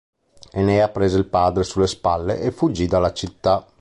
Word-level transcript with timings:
Enea 0.53 0.89
prese 0.89 1.15
il 1.19 1.27
padre 1.27 1.61
sulle 1.63 1.85
spalle 1.85 2.39
e 2.39 2.49
fuggì 2.51 2.87
dalla 2.87 3.13
città. 3.13 3.67